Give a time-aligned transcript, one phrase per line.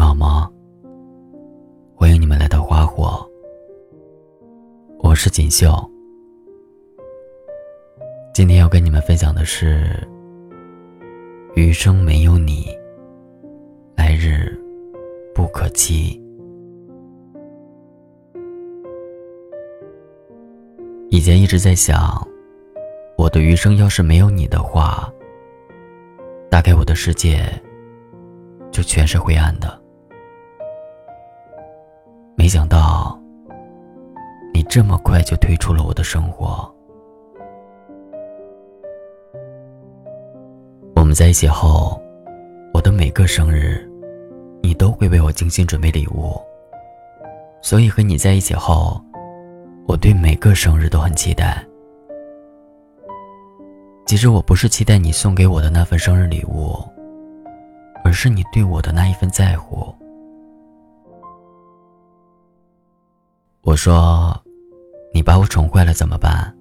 [0.00, 0.50] 们好吗？
[1.94, 3.22] 欢迎你们来到花火。
[5.00, 5.68] 我是锦绣。
[8.32, 9.94] 今天要跟你们分享的是：
[11.54, 12.68] 余生没有你，
[13.94, 14.58] 来日
[15.34, 16.18] 不可期。
[21.10, 22.26] 以前一直在想，
[23.18, 25.12] 我的余生要是没有你的话，
[26.50, 27.42] 大概我的世界
[28.72, 29.78] 就全是灰暗的。
[32.50, 33.16] 没想到，
[34.52, 36.68] 你这么快就退出了我的生活。
[40.96, 42.02] 我们在一起后，
[42.74, 43.88] 我的每个生日，
[44.64, 46.40] 你都会为我精心准备礼物。
[47.62, 49.00] 所以和你在一起后。
[49.86, 51.64] 我对每个生日都很期待。
[54.06, 56.76] 其实我不是期待你送给我的那份生日礼物，
[58.04, 59.94] 而是你对我的那一份在乎。
[63.62, 64.34] 我说
[65.12, 66.56] ：“你把我宠坏了怎么办？”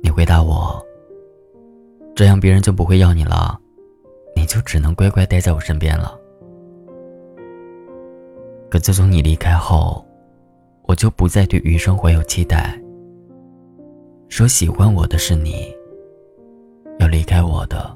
[0.00, 0.80] 你回答我
[2.14, 3.60] ：“这样别人就不会要你了，
[4.36, 6.16] 你就只能乖乖待在我身边了。”
[8.70, 10.06] 可自从你离开后，
[10.84, 12.80] 我就不再对余生怀有期待。
[14.28, 15.66] 说喜欢我的是你，
[17.00, 17.94] 要离开我的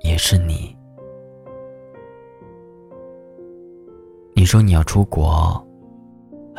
[0.00, 0.74] 也是你。
[4.34, 5.62] 你说你要出国，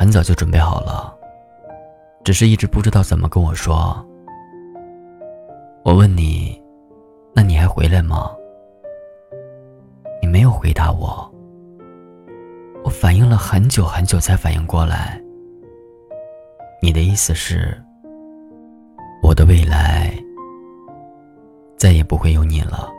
[0.00, 1.14] 很早就准备好了，
[2.24, 3.94] 只是一直不知道怎么跟我说。
[5.84, 6.58] 我问你，
[7.34, 8.34] 那你还回来吗？
[10.22, 11.30] 你没有回答我。
[12.82, 15.20] 我反应了很久很久才反应过来。
[16.80, 17.78] 你的意思是，
[19.22, 20.10] 我的未来
[21.76, 22.90] 再也不会有你了。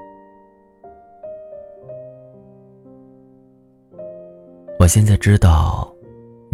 [4.77, 5.91] 我现在知道，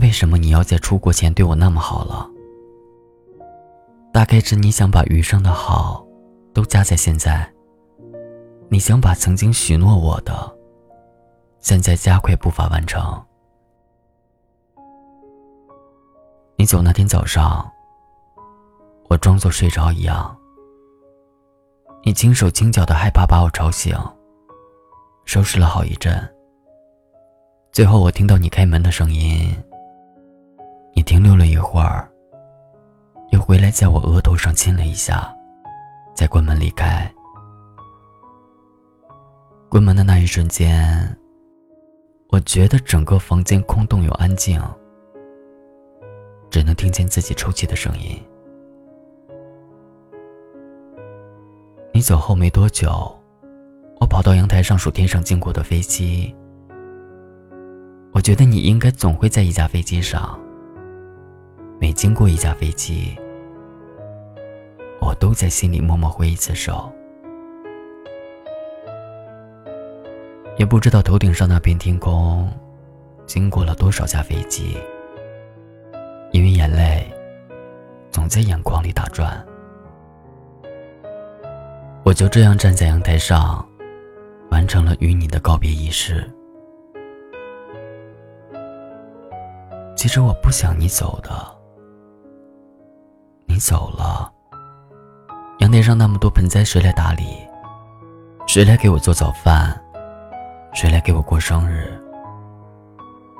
[0.08, 2.26] 为什么你要在出国前对我那么好了。
[4.14, 6.02] 大概是你想把余生的好，
[6.54, 7.46] 都加在现在。
[8.70, 10.34] 你想把曾经许诺我的。
[11.60, 13.22] 现在加快步伐完成。
[16.56, 17.70] 你走那天早上，
[19.10, 20.34] 我装作睡着一样。
[22.06, 23.94] 你轻手轻脚的，害怕把我吵醒，
[25.26, 26.18] 收拾了好一阵。
[27.74, 29.54] 最后我听到你开门的声音。
[30.98, 32.10] 你停留了一会儿，
[33.30, 35.32] 又回来在我额头上亲了一下，
[36.16, 37.08] 再关门离开。
[39.70, 41.16] 关门的那一瞬间。
[42.30, 44.60] 我觉得整个房间空洞又安静，
[46.50, 48.20] 只能听见自己抽泣的声音。
[51.94, 53.16] 你走后没多久，
[54.00, 56.36] 我跑到阳台上数天上经过的飞机。
[58.14, 60.40] 我觉得你应该总会在一架飞机上。
[61.80, 63.16] 每经过一架飞机，
[65.00, 66.92] 我都在心里默默挥一次手。
[70.58, 72.52] 也不知道头顶上那片天空，
[73.28, 74.76] 经过了多少架飞机。
[76.32, 77.06] 因为眼泪
[78.12, 79.44] 总在眼眶里打转，
[82.04, 83.66] 我就这样站在阳台上，
[84.50, 86.30] 完成了与你的告别仪式。
[89.96, 91.57] 其实我不想你走的，
[93.58, 94.32] 你走了，
[95.58, 97.40] 阳台上那么多盆栽，谁来打理？
[98.46, 99.76] 谁来给我做早饭？
[100.76, 101.92] 谁来给我过生日？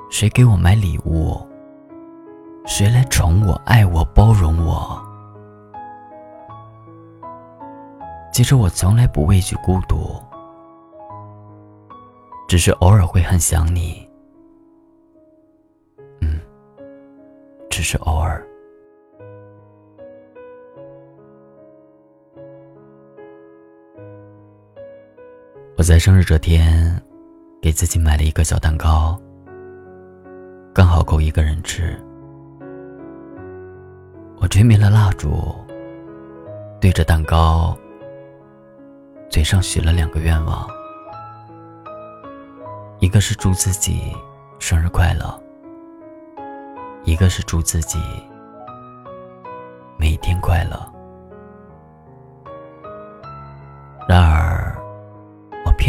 [0.10, 1.40] 谁给我买礼物？
[2.66, 5.00] 谁来宠我、爱我、包容我？
[8.34, 10.20] 其实我从来不畏惧孤独，
[12.48, 14.10] 只是偶尔会很想你。
[16.22, 16.40] 嗯，
[17.70, 18.44] 只是偶尔。
[25.88, 27.02] 在生日这天。
[27.62, 29.18] 给自己买了一个小蛋糕，
[30.74, 31.98] 刚好够一个人吃。
[34.38, 35.56] 我吹灭了蜡烛，
[36.82, 37.76] 对着蛋糕，
[39.30, 40.68] 嘴上许了两个愿望：
[43.00, 44.14] 一个是祝自己
[44.60, 45.42] 生日快乐，
[47.06, 47.98] 一个是祝自己
[49.98, 50.78] 每天快乐。
[54.08, 54.37] 然而，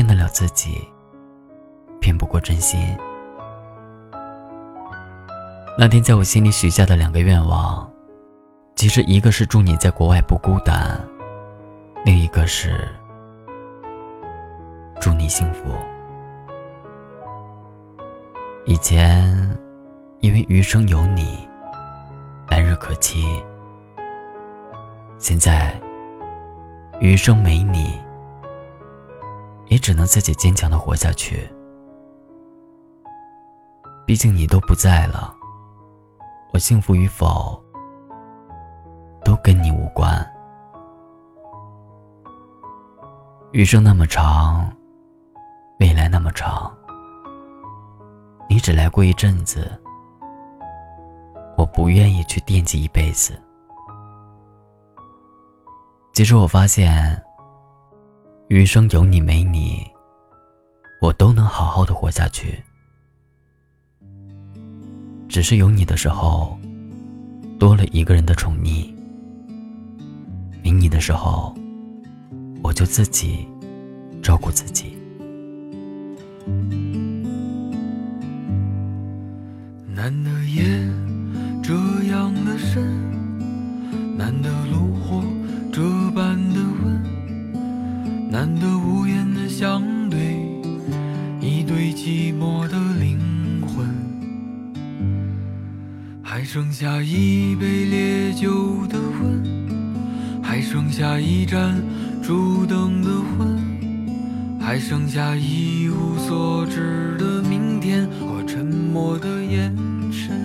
[0.08, 0.88] 骗得了自己。
[2.00, 2.96] 骗不过真心。
[5.76, 7.86] 那天在我心里许下的两个愿望，
[8.74, 10.98] 其实一个是祝你在国外不孤单，
[12.06, 12.88] 另一个是
[14.98, 15.64] 祝你幸福。
[18.64, 19.28] 以前，
[20.20, 21.46] 因为余生有你，
[22.48, 23.42] 来日可期。
[25.18, 25.78] 现在，
[26.98, 28.00] 余生没你，
[29.68, 31.48] 也只能自己坚强的活下去。
[34.06, 35.34] 毕竟你都不在了，
[36.52, 37.62] 我幸福与否，
[39.24, 40.26] 都跟你无关。
[43.52, 44.70] 余生那么长，
[45.80, 46.74] 未来那么长，
[48.48, 49.70] 你只来过一阵子，
[51.56, 53.38] 我不愿意去惦记一辈子。
[56.14, 57.22] 其实我发现，
[58.48, 59.86] 余生有你没你，
[61.02, 62.58] 我都能好好的活下去。
[65.28, 66.58] 只是有你的时候，
[67.58, 68.90] 多了一个人的宠溺；
[70.64, 71.54] 没你的时候，
[72.62, 73.46] 我就自己
[74.22, 74.96] 照顾自己。
[79.94, 80.64] 难得夜
[81.62, 81.74] 这
[82.10, 82.82] 样的深，
[84.16, 85.22] 难得炉火
[85.70, 86.60] 这般的
[96.58, 101.80] 剩下一杯烈酒的温，还剩下一盏
[102.20, 109.72] 烛灯的昏，还剩下一无所知的明天和沉默的眼
[110.10, 110.36] 神。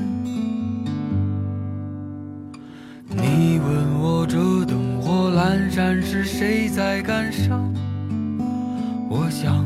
[3.10, 7.74] 你问我这灯火阑珊是谁在感伤？
[9.10, 9.65] 我想，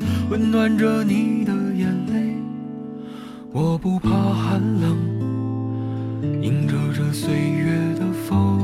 [0.31, 2.33] 温暖着你的眼泪。
[3.51, 4.97] 我不怕寒冷，
[6.41, 8.57] 迎着这岁月的风。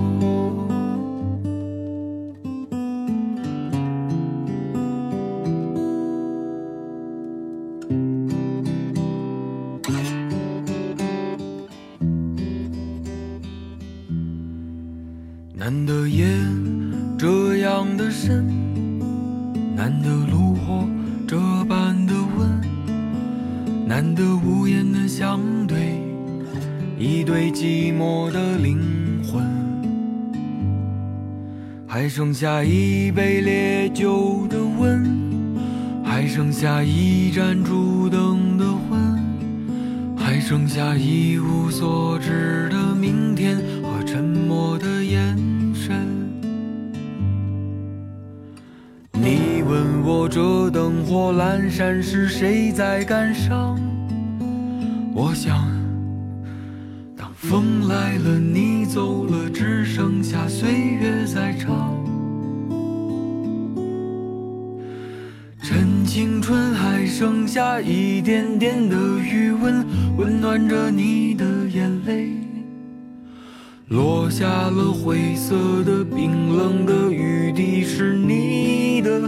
[15.54, 16.30] 难得夜
[17.18, 18.48] 这样的深，
[19.76, 20.88] 难得炉火
[21.28, 22.62] 这般的温，
[23.86, 26.02] 难得无言的相对，
[26.98, 28.80] 一对寂寞的灵
[29.22, 29.46] 魂，
[31.86, 35.06] 还剩下一杯烈酒的温，
[36.02, 39.20] 还剩下一盏烛灯的昏，
[40.16, 43.58] 还剩下一无所知的明天。
[50.38, 53.76] 这灯火阑珊是谁在感伤？
[55.12, 55.68] 我想，
[57.18, 61.92] 当风来了，你走了，只剩下岁月在唱。
[65.64, 69.84] 趁青春还剩下一点点的余温，
[70.18, 72.30] 温暖着你的眼泪。
[73.88, 79.28] 落下了灰色的、冰冷的雨滴，是你的